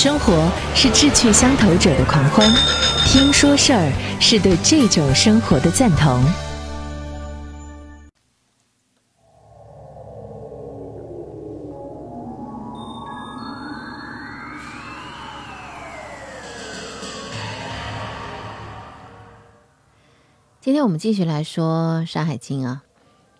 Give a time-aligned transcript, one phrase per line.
[0.00, 2.48] 生活是志趣相投者的狂欢，
[3.04, 6.22] 听说事儿是对这种生活的赞同。
[20.60, 22.84] 今天我们继续来说《山海经》啊，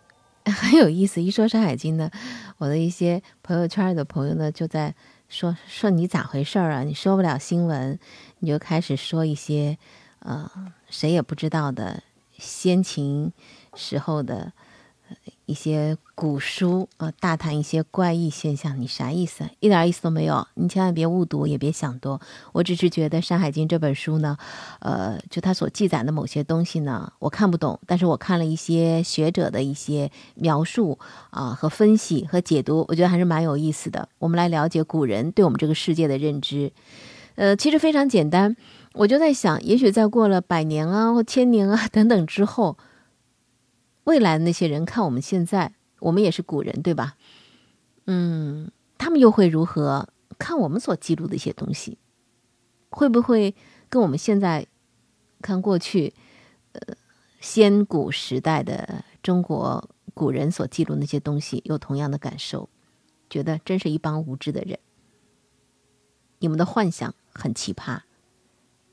[0.45, 1.23] 很有意思。
[1.23, 2.11] 一说《山海经》呢，
[2.57, 4.97] 我的一些朋友圈的朋友呢就在
[5.29, 6.83] 说说你咋回事儿啊？
[6.83, 7.99] 你说不了新闻，
[8.39, 9.79] 你就开始说一些
[10.21, 10.51] 呃
[10.89, 12.03] 谁也不知道的
[12.39, 13.33] 先秦
[13.75, 14.53] 时候的。
[15.47, 19.49] 一些古书啊，大谈一些怪异现象，你啥意思？
[19.61, 22.21] 一点意思都没有，你千万别误读，也别想多。
[22.53, 24.37] 我只是觉得《山海经》这本书呢，
[24.81, 30.99] 呃，就它所记载的某些东西呢，我看不懂，但是我看了一些学者的一些描述
[31.31, 34.07] 啊和分析和解读，我觉得还是蛮有意思的。
[34.19, 36.71] 我们来了解古人对我们这个世界的认知，
[37.37, 38.55] 呃，其实非常简单。
[38.93, 42.77] 我就在想，也许在过了百年啊或千年啊等等之后。
[44.09, 47.19] 未来的那些人看我们现在，我们也是古人，对吧？
[48.07, 51.99] 嗯，他们又会如何看我们所记录的一些东西？
[52.89, 53.55] 会不会
[53.91, 54.67] 跟我们现在
[55.43, 56.15] 看过去，
[56.73, 56.97] 呃，
[57.39, 62.71] 先古时代的中国古人所记录那些东西有同样的感受？
[63.29, 64.79] 觉得真是一帮无知的人。
[66.39, 68.01] 你们的幻想很奇葩，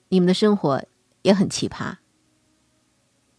[0.10, 0.84] 你们的生活
[1.22, 2.00] 也很奇葩。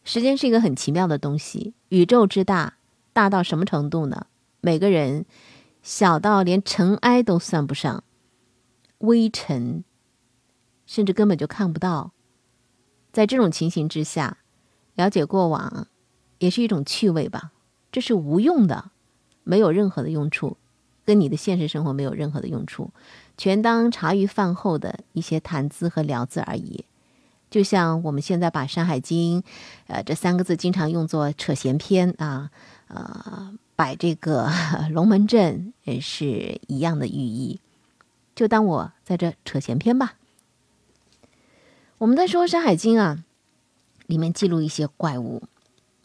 [0.06, 2.74] 时间是一个很奇妙的东西，宇宙之大，
[3.12, 4.28] 大到什么程度呢？
[4.60, 5.26] 每个人
[5.82, 8.04] 小到连尘埃都算不上，
[8.98, 9.82] 微尘
[10.86, 12.12] 甚至根本就看不到。
[13.10, 14.38] 在这种情形之下，
[14.94, 15.88] 了解过往
[16.38, 17.50] 也是一种趣味吧。
[17.90, 18.92] 这是无用的，
[19.42, 20.56] 没有任何的用处，
[21.04, 22.92] 跟你的现实生活没有任何的用处，
[23.36, 26.84] 全当茶余饭后的一些谈资和聊资而已。
[27.56, 29.40] 就像我们现在把《山海经》，
[29.86, 32.50] 呃，这三个字经常用作扯闲篇啊，
[32.88, 34.52] 呃，摆这个
[34.90, 37.58] 龙门阵也是一样的寓意。
[38.34, 40.16] 就当我在这扯闲篇吧。
[41.96, 43.24] 我们在说《山海经》啊，
[44.04, 45.44] 里面记录一些怪物，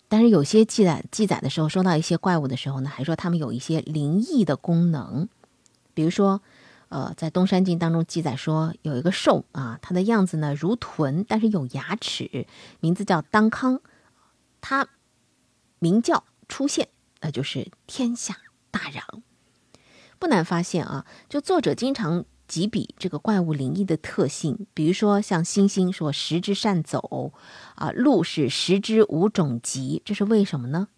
[0.08, 5.28] 但是有些记载记载的时候，说到一些怪物的时候呢，还说他们有一些灵异的功能，
[5.94, 6.42] 比如说。
[6.92, 12.46] 呃，在《东山经》当中记载说，有一个兽啊，它的样子呢如豚，但是有牙齿，
[12.82, 13.80] 名字叫当康，
[14.60, 14.90] 它
[15.80, 16.90] 鸣叫出现，
[17.22, 18.36] 那就是天下
[18.72, 19.24] 大嚷。
[20.20, 27.32] 不难发现啊，就作者经常几笔这个怪物灵异的特性，比如说像猩猩说十只善走
[27.76, 30.90] 啊，鹿是十只无种疾，这是为什么呢？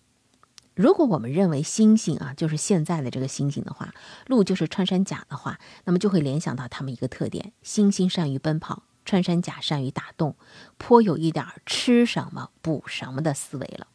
[0.76, 3.94] 如果我们认为猩猩啊就是现在的这个猩猩的话，
[4.26, 10.36] 鹿就是穿山甲的话，那么就会联想到它们一个特点：猩猩善于奔跑，穿山甲善于打洞，
[10.78, 13.88] 颇有一点吃什么补什么的思维了。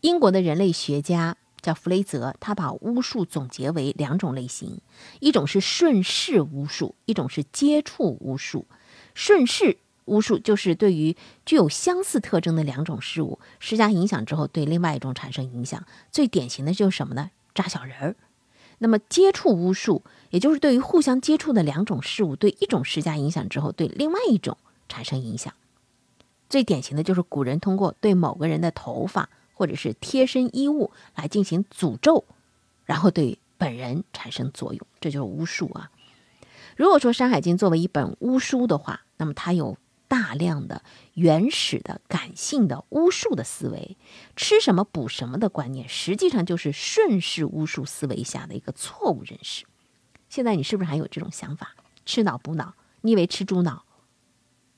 [0.00, 4.80] 英国的人类学家叫弗雷泽，他把巫术总结为两种类型：
[5.20, 8.66] 一种是顺势巫术，一种是接触巫术。
[9.14, 9.78] 顺势。
[10.08, 11.14] 巫术就是对于
[11.44, 15.84] 具有相似特征的两种事物施加影响之后，对另外一种产生影响。
[16.10, 17.30] 最典型的就是什么呢？
[17.54, 18.16] 扎小人儿。
[18.78, 24.56] 那么接触巫术，也就是对于互相接触的两种事物，对一种施加影响之后，对另外一种
[24.88, 25.52] 产生影响。
[26.48, 32.24] 最典型的就是古人通过对某个人的头发或者是贴身衣物来进行诅咒，
[32.86, 35.90] 然后对本人产生作用，这就是巫术啊。
[36.76, 39.76] 如果说《山海经》作为一本巫书的话，那么它有。
[40.08, 40.82] 大量的
[41.14, 43.96] 原始的感性的巫术的思维，
[44.34, 49.66] 吃什么补什么的观念，实际上就是顺势巫术思维下的一个错误认识。
[50.30, 51.76] 现在你是不是还有这种想法？
[52.06, 53.84] 吃脑补脑，你以为吃猪脑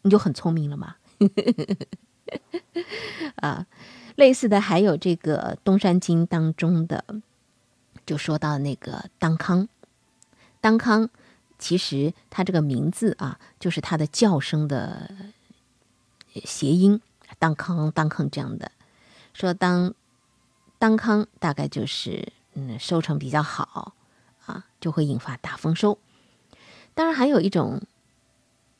[0.03, 0.97] 你就很聪明了吗？
[3.37, 3.67] 啊，
[4.17, 7.05] 类似的还有这个《东山经》当中的，
[8.05, 9.69] 就说到那个当康，
[10.61, 11.09] 当康。
[11.61, 15.15] 其实它这个名字啊，就是它的叫声的
[16.45, 17.01] 谐音，
[17.39, 18.73] 当康当康这样的。
[19.35, 19.95] 说当
[20.79, 23.95] 当康大概就是嗯收成比较好
[24.47, 25.99] 啊，就会引发大丰收。
[26.95, 27.83] 当然还有一种，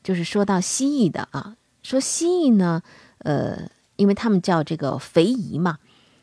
[0.03, 2.81] 就是说到蜥蜴的啊，说蜥蜴呢，
[3.19, 5.77] 呃，因为他们叫这个肥夷嘛，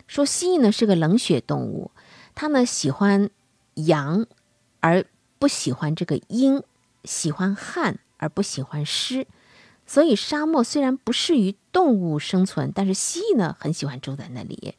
[0.08, 1.92] 说蜥蜴呢是个冷血动物，
[2.34, 3.30] 它呢喜欢
[3.74, 4.26] 阳
[4.80, 5.06] 而。
[5.38, 6.62] 不喜欢这个阴，
[7.04, 9.26] 喜欢旱而不喜欢湿，
[9.86, 14.74] 所以沙漠虽然不适于动物生存，但是蜥蜴呢很喜欢住在那里。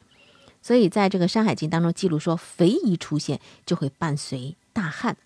[0.62, 5.16] 所以在这个《山海经》当中记录说，肥夷出现就会伴随大旱。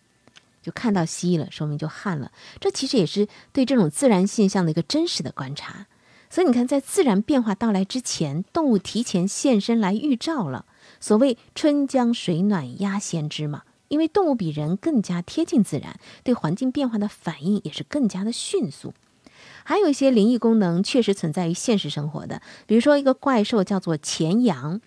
[0.63, 2.33] 就看到蜥蜴了，说明就旱了。
[2.59, 5.87] 这其实也是对这种自然现象的一个真实的观察。
[6.31, 10.65] 所以你看，在自然变化到来之前，动物提前现身来预兆了。
[11.01, 18.93] 所谓“春江水暖鸭先知”嘛，因为动物比人更加贴近自然，对环境变化的反应也是更加的迅速。
[19.62, 24.81] 还有一些灵异功能确实存在于现实生活的，比如说一个怪兽叫做前羊，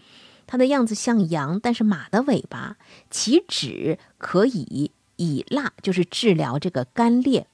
[0.46, 2.76] 它的样子像羊，但是马的尾巴，
[3.10, 7.48] 其旨可以以蜡，就是治疗这个干裂。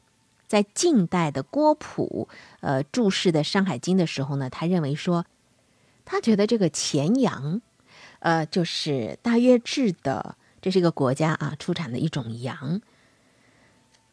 [0.48, 2.28] 在近代的郭璞，
[2.62, 5.26] 呃，注释的《山海经》的时候呢，他认为说，
[6.04, 7.62] 他觉得这个前羊，
[8.20, 12.82] 呃，就是大约制的，这是一个国家啊出产的一种羊。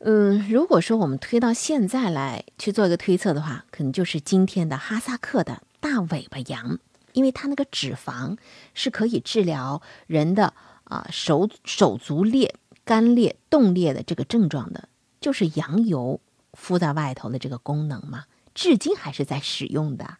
[0.00, 6.79] 嗯，如果说我们推到现在来去做一个推测的话，可能就是今天的哈萨克的大尾巴羊，
[7.12, 8.37] 因为它那个脂肪
[8.75, 10.52] 是可以治疗人的
[10.85, 14.88] 啊手手足裂、干裂、冻裂的这个症状的，
[15.20, 16.20] 就是羊油。
[16.55, 18.25] 敷在外头的这个功能嘛，
[18.55, 20.17] 至今还是在使用的。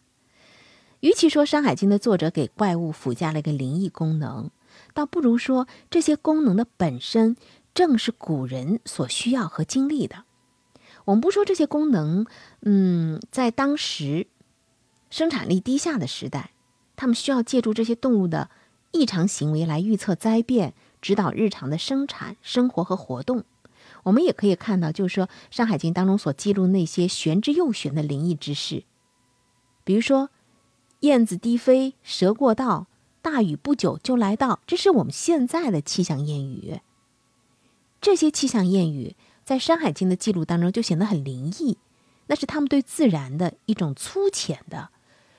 [1.01, 4.49] 与其说《山海经》的作者给怪物附加了一个灵异功能，
[4.93, 7.35] 倒不如说这些功能的本身
[7.73, 10.23] 正是古人所需要和经历的。
[11.05, 12.25] 我们不说这些功能，
[12.61, 14.27] 嗯，在当时
[15.09, 16.51] 生产力低下的时代，
[16.95, 18.49] 他们需要借助这些动物的
[18.91, 23.43] 异常行为来预测灾变，指导日常的生产、生活和活动。
[24.03, 28.83] 我们也可以看到，就是说《山海经》当中所记录那些玄之又玄的灵异之事，
[29.83, 30.29] 比如说
[31.01, 32.87] 燕子低飞，蛇过道，
[33.21, 36.81] 大雨不久就来到，这是我们现在的气象谚语。
[38.01, 41.77] 这些气象谚语在《山海经》的记录当中就显得很灵异，
[42.27, 44.89] 那是他们对自然的一种粗浅的、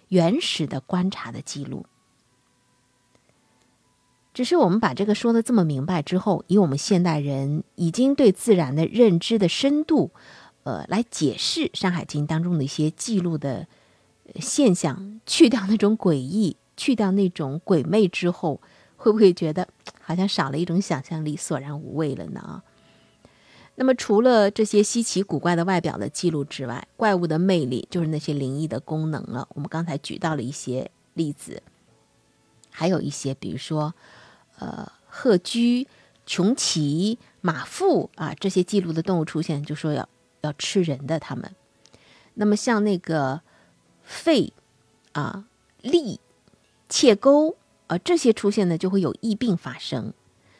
[0.09, 1.87] 原始的观察的记录。
[4.33, 10.11] 只是我们把这个说的这么明白之后，以我们现代人已经对自然的认知的深度，
[10.63, 13.67] 呃，来解释《山海经》当中的一些记录的
[14.41, 18.61] 现象，去掉那种诡异，去掉那种鬼魅之后，
[18.97, 19.69] 会不会觉得
[20.01, 22.63] 好像少了一种想象力，索然无味了呢？
[23.75, 29.49] 那么，除了这些稀奇古怪的外表的记录之外，怪物的魅力就是那些灵异的功能了。
[29.55, 31.63] 我们刚才举到了一些例子，
[32.71, 33.95] 还有一些，比如说。
[34.59, 35.89] 呃，鹤居、
[36.25, 40.09] 穷奇、马腹啊，这些记录的动物出现，就说要
[40.43, 41.19] 要吃人的。
[41.19, 41.53] 他们，
[42.35, 43.41] 那么像那个
[44.03, 44.53] 肺
[45.13, 45.47] 啊、
[45.81, 46.21] 利、
[46.93, 47.57] 切钩
[47.87, 50.13] 啊这些出现呢，就会有疫病发生。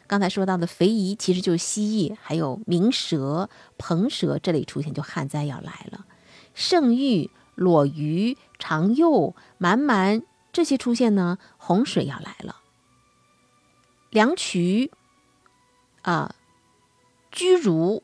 [0.07, 6.07] 刚才说到的肥夷其实就是蜥蜴，还有鸣蛇、鹏蛇这类出现，就旱灾要来了。
[6.55, 12.61] 圣玉、裸鱼、长幼、蛮蛮这些出现呢，洪水要来了。
[14.09, 14.91] 梁渠，
[16.01, 16.33] 啊，
[17.31, 18.01] 居如、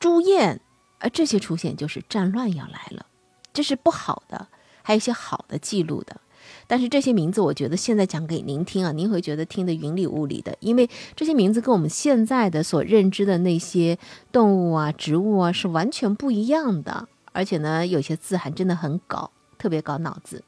[0.00, 0.60] 朱燕，
[0.98, 3.06] 啊，这些出现就是战乱要来了，
[3.52, 4.48] 这是不好的。
[4.82, 6.20] 还有一些好的记录的，
[6.68, 13.98] 但是这些名字，我觉得现在讲给您听啊，您会觉得听得云里雾里的，因为这些名字跟我们现在的所认知的那些
[14.30, 20.44] 动物啊、植物啊是完全不一样的，而且呢，有些字还真的很搞，特别搞脑子。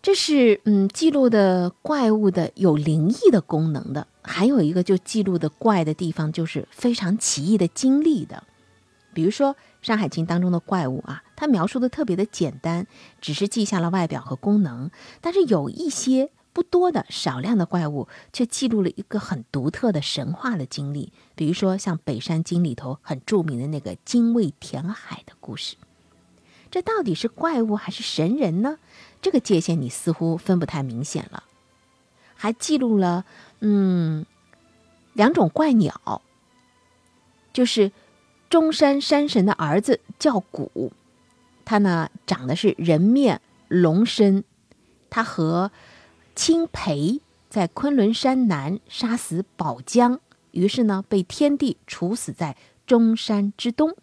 [0.00, 8.44] 这是嗯记录的怪物的有灵异的功能的，还有一个就记录的怪的地方就是非常奇异的经历的，
[9.12, 12.86] 比如说《山海经》当中的怪物啊，它描述的特别的简单，
[13.20, 25.76] 只是记下了外表和功能，但是有一些不多的少量的怪物却记录了一个很独特的神话的经历，比如说像《北山经》里头很著名的那个精卫填海的故事，
[26.70, 28.78] 这到底是怪物还是神人呢？
[29.22, 31.44] 这个界限你似乎分不太明显了，
[32.34, 33.24] 还记录了
[33.60, 34.26] 嗯
[35.12, 36.22] 两种怪鸟，
[37.52, 37.92] 就是
[38.50, 40.92] 中山山神的儿子叫古，
[41.64, 44.42] 他呢长的是人面龙身，
[45.10, 45.70] 他和
[46.34, 50.20] 青裴在昆仑山南杀死宝江，
[50.52, 53.94] 于是呢被天帝处死在中山之东，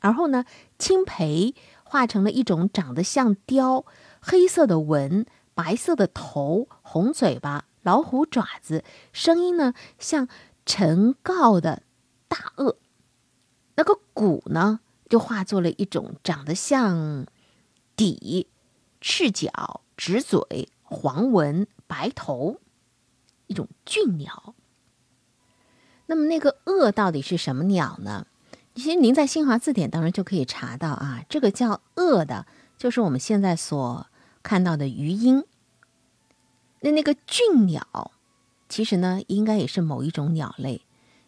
[0.00, 0.44] 而后呢
[0.76, 3.84] 青裴化成了一种长得像雕。
[4.20, 5.24] 黑色的纹，
[5.54, 8.82] 白色的头，红嘴巴，老虎爪子，
[9.12, 10.26] 声音呢像
[10.66, 11.82] 陈告的
[12.26, 12.76] 大鳄。
[13.76, 17.26] 那个骨呢，就化作了一种长得像
[17.96, 18.46] 底，
[19.00, 22.60] 赤脚，直嘴，黄纹，白头，
[23.46, 24.54] 一种俊鸟。
[26.06, 28.26] 那么那个鳄到底是什么鸟呢？
[28.74, 34.06] 其实您在新华字典当中就可以查到啊，这个叫鳄的，就是我们现在所。
[34.46, 35.42] 看到的鱼鹰，
[36.80, 38.12] 那那个俊鸟，
[38.68, 40.82] 其实呢，应该也是某一种鸟类，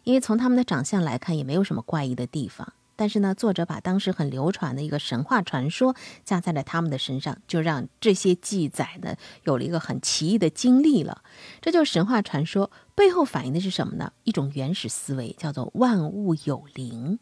[0.07, 2.71] 因为从他们的长相来看，也没有什么怪异的地方。
[2.95, 11.23] 但是呢，作者把当时很流传的一个神话传说加在了他们的身上，就让这些记载呢有了一个很奇异的经历了。
[11.59, 14.13] 这就是神话传说背后反映的是什么呢？
[14.23, 17.19] 一种原始思维，叫做万物有灵。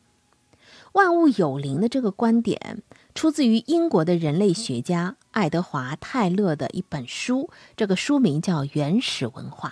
[0.91, 2.83] 万物有灵的这个观点，
[3.15, 9.69] 出自于英国的人类学家爱德华·泰勒的一本书，这个书名叫《原始文化》。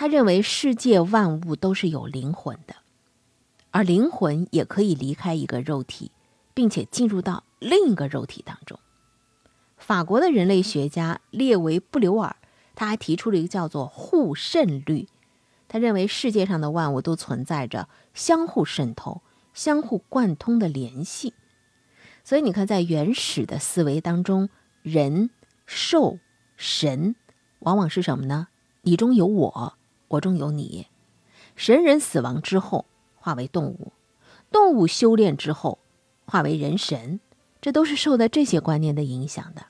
[0.00, 2.76] 他认为世界万物都是有灵魂的。
[3.72, 6.12] 而灵魂也可以离开一个肉体，
[6.54, 8.78] 并且进入到另一个肉体当中。
[9.76, 12.36] 法国的人类学家列维布留尔，
[12.76, 15.08] 他还提出了一个叫做互渗律。
[15.66, 19.20] 他认为世界上的万物都存在着相互渗透、
[19.52, 21.34] 相互贯通的联系。
[22.22, 24.48] 所以你看，在原始的思维当中，
[24.82, 25.30] 人、
[25.66, 26.20] 兽、
[26.56, 27.16] 神，
[27.58, 28.46] 往往是什么呢？
[28.82, 29.77] 你中有我，
[30.08, 30.88] 我中有你。
[31.54, 32.86] 神人死亡之后。
[33.20, 33.92] 化为动物，
[34.50, 35.80] 动物修炼之后
[36.24, 37.20] 化为人神，
[37.60, 39.66] 这都是受的这些观念的影响的。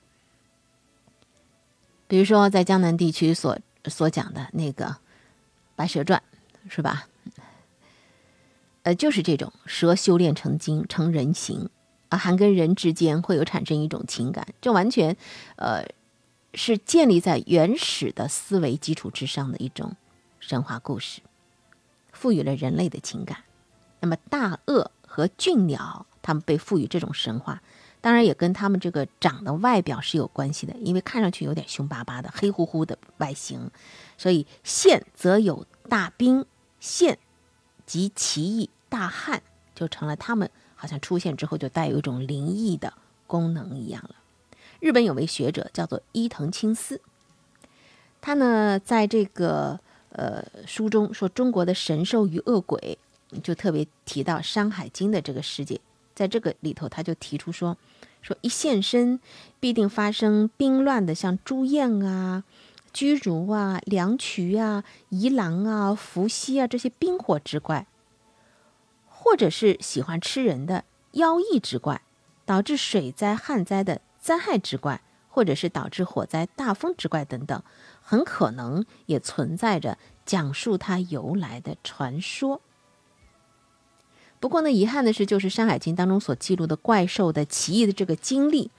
[2.06, 4.84] 比如说，在江南地区所所讲的那个
[5.74, 6.22] 《白蛇传》，
[6.72, 7.08] 是吧？
[8.82, 11.68] 呃，就是这种蛇修炼成精成人形
[12.10, 15.16] 啊，还跟人之间会有产生一种情感，这完全
[15.56, 15.84] 呃
[16.54, 19.96] 是建立在原始的思维基础之上的一种
[20.40, 21.20] 神话故事，
[22.12, 23.44] 赋予了人类的情感。
[24.00, 27.62] 那么大鳄和俊鸟，它们被赋予这种神话，
[28.00, 33.70] 当然也跟它们这个长的外表是有关系的，因为看上去有点凶巴巴的、黑乎乎的外形，
[34.16, 36.46] 所以现则有大兵，
[36.78, 37.18] 现
[37.84, 39.42] 即奇异大汉，
[39.74, 42.94] 就成了他们好像出现之后就带有一种灵异的
[43.26, 44.14] 功能一样了。
[44.78, 47.00] 日本有位学者叫做伊藤清司，
[48.20, 49.80] 他呢在这个
[50.12, 52.98] 呃书中说中国的神兽与恶鬼。
[53.42, 55.78] 就特别提到《山海经》的这个世界，
[56.14, 57.76] 在这个里头，他就提出说，
[58.22, 59.20] 说一现身
[59.60, 62.44] 必定发生兵乱的，像朱燕啊、
[62.90, 67.86] 居如啊、梁渠啊、夷狼啊、伏羲啊这些冰火之怪，
[69.06, 72.00] 或者是喜欢吃人的妖异之怪，
[72.46, 77.62] 导致水灾旱灾的灾害之怪，或者是导致火灾大风之怪等等，
[78.08, 82.62] 很可能也存在着讲述它由来的传说。
[84.40, 88.70] 不过呢，遗憾的是，就是《山海经》当中所记录的怪兽的奇异的这个经历，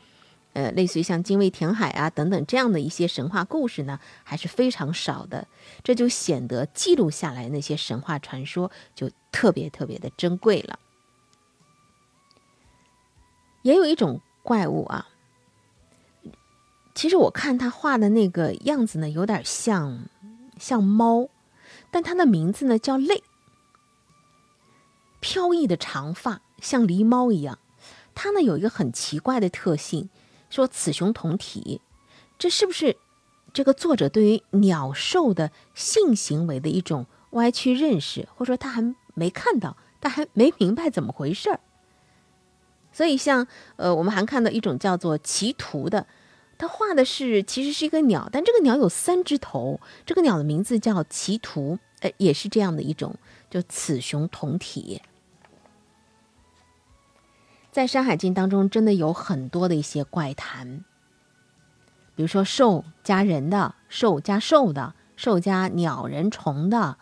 [0.53, 5.47] 呃，类似于像精卫填海啊等等这样的一些神话故事呢，还是非常少的。
[5.83, 10.79] 这就显得记录下来那些神话传说就特别特别的珍贵了。
[13.61, 15.07] 也有一种怪物啊，
[16.99, 20.09] 其实我看他画的那个样子呢，有点像
[20.57, 21.29] 像猫，
[21.89, 23.23] 但它的名字呢叫类。
[25.21, 27.57] 飘逸的长发像狸猫一样，
[28.13, 30.09] 它呢有一个很奇怪的特性，
[30.49, 31.79] 说雌雄同体，
[32.37, 32.97] 这是不是
[33.53, 41.61] 这个作者对于鸟兽的性行为的一种歪曲认识，或者说他还没看到，他还没明白怎么回事儿？
[42.91, 46.05] 所以像呃，我们还看到一种叫做奇图的，
[46.59, 53.15] 他画的是其实是一个鸟，但这个鸟有三只头，这个鸟的名字叫奇图，呃，也是这样的一种，
[53.49, 55.01] 就雌雄同体。
[57.71, 60.83] 在《山海经》当中，真的有很多的一些怪谈，
[62.15, 66.97] 比如说兽加人的，兽加兽的，兽加鸟人虫的，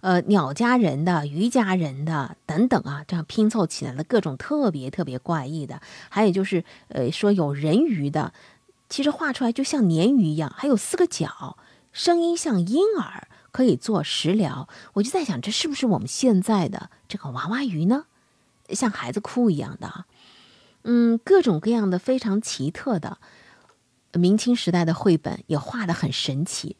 [0.00, 5.80] 呃，鸟加人的，鱼加人的等等啊，这样拼凑起来的各种特别特别怪异的。
[6.08, 8.32] 还有就是，呃，说有人鱼的，
[8.88, 11.58] 其实画出来就像鲶鱼一样，还有四个角，
[11.92, 14.68] 声音像婴儿，可以做食疗。
[14.94, 18.06] 我就在想，这是不是我们现在的这个娃娃鱼呢？
[18.70, 20.04] 像孩子哭一样的，
[20.82, 23.18] 嗯，各种各样的非常奇特的
[24.12, 26.76] 明清时代的绘本也画的很神奇。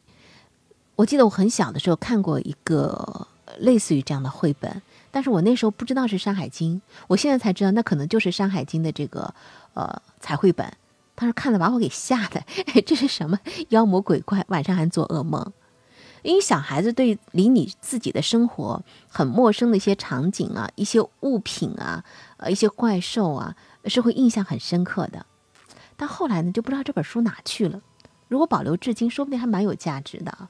[0.95, 6.75] 我记得我很小的时候看过一个类似于这样的绘本，但是我那时候不知道是《山海经》，
[7.07, 9.33] 我现在才知道那可能就是《山海经》的这个
[9.73, 10.71] 呃彩绘本。
[11.19, 12.41] 当时看的把我给吓的，
[12.85, 13.37] 这是什么
[13.69, 14.45] 妖魔鬼怪？
[14.47, 15.51] 晚上还做噩梦。
[16.21, 22.05] 因为小孩子对离你自己的生活很陌生的一些场景啊、一些物品啊、
[22.37, 25.25] 呃一些怪兽啊，是会印象很深刻的。
[25.97, 27.81] 但后来呢，就不知道这本书哪去了。
[28.29, 30.31] 如果保留至今，说不定还蛮有价值的。《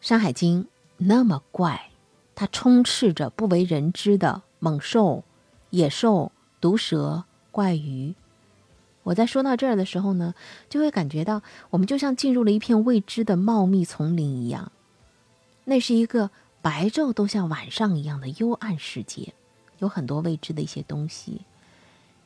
[0.00, 0.64] 山海经》
[0.96, 1.90] 那么怪，
[2.34, 5.22] 它充斥着不为人知的猛兽、
[5.70, 7.24] 野兽、毒蛇、
[7.54, 8.16] 怪鱼。
[9.04, 10.34] 我在说到这儿的时候呢，
[10.68, 14.72] 就会感觉到我们就像进入了一片未知的茂密丛林一样。
[15.64, 16.30] 那是一个
[16.60, 19.34] 白昼都像晚上一样的幽暗世界，
[19.78, 21.42] 有很多未知的一些东西。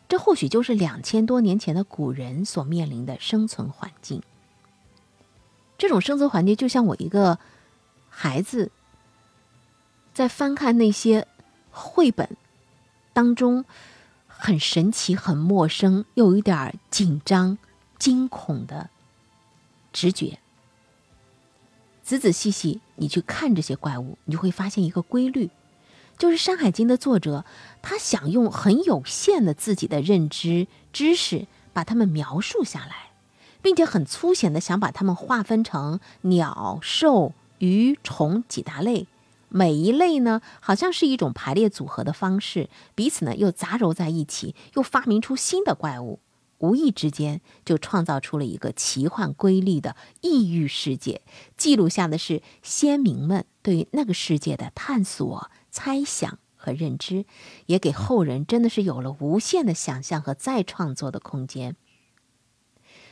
[0.09, 4.23] 这或许就是两千多年前的古人所面临的生存环境。
[5.77, 7.39] 这种生存环境就像我一个
[8.09, 8.71] 孩子
[10.15, 11.27] 在翻看那些
[11.71, 12.37] 绘本
[13.13, 13.65] 当中，
[14.40, 17.59] 很神奇、很陌生，又有一点紧张、
[17.99, 18.88] 惊恐的
[19.92, 20.38] 直觉。
[22.02, 25.50] 仔仔细细，你去看这些怪物，你就会发现一个规律，
[26.16, 27.45] 就是《山海经》的作者，
[27.83, 33.11] 他想用很有限的自己的认知知识，把它们描述下来，
[33.61, 39.07] 并且很粗浅的想把它们划分成鸟、兽、鱼、虫几大类，
[39.49, 46.21] 每一类呢，好像是一种排列组合的方式，彼此呢又杂糅在一起，又发明出新的怪物。
[46.59, 51.23] 无意之间就创造出了一个奇幻瑰丽的异域世界，
[51.57, 57.26] 记录下的是先民们对于那个世界的探索、猜想和认知，
[57.67, 61.76] 也给后人真的是有了无限的想象和再创作的空间。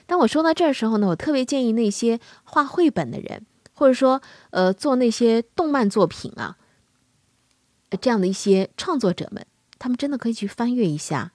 [0.07, 6.57] 当我说到这儿时候呢，我特别建议那些画绘本的人，或者说呃做那些动漫作品啊，
[8.01, 9.47] 这样的一些创作者们，
[9.79, 11.33] 他们真的可以去翻阅一下。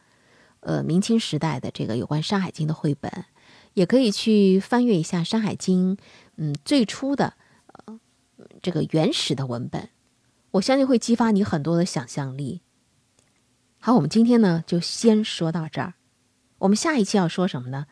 [0.61, 3.11] 呃，明清时代的这个有关《山海经》的绘本，
[3.73, 5.97] 也可以去翻阅一下《山海经》。
[6.35, 7.33] 嗯，最初的
[8.61, 9.89] 这个原始的文本，
[10.51, 12.61] 我相信会激发你很多的想象力。
[13.79, 15.95] 好，我们今天呢就先说到这儿。
[16.59, 17.87] 我们下一期要说什么呢？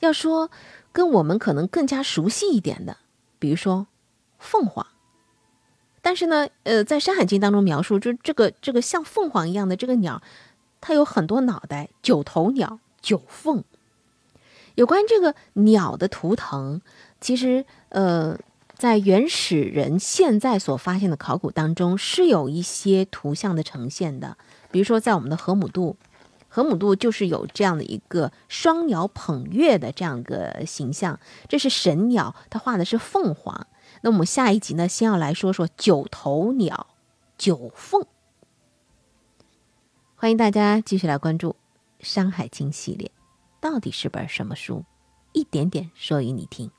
[0.00, 0.50] 要说
[0.92, 2.96] 跟我们可能更加熟悉一点的，
[3.38, 3.86] 比如说
[4.38, 4.86] 凤凰。
[6.02, 10.22] 但是呢，呃，在《山海经》当中描述，就这个这个像凤凰一样的这个鸟。
[10.80, 13.64] 它有很多脑袋，九头鸟，九凤。
[14.76, 16.80] 有关这个鸟的图腾，
[17.20, 18.38] 其实呃，
[18.76, 24.36] 在原始人现在所发现的考古当中是有一些图像的呈现的。
[24.70, 25.96] 比如说，在我们的河姆渡，
[26.56, 33.66] 河姆渡就是有这样的一个双鸟捧月的这样一个形象，这是神鸟，它画的是凤凰。
[34.00, 36.86] 那我们下一集呢，先要来说说九头鸟，
[37.36, 38.06] 九凤。
[40.14, 41.50] 欢迎大家继续来关注
[41.98, 43.10] 《山海经》系列，
[43.60, 44.86] 到底是本什么书？
[45.32, 46.70] 一点点说与你听。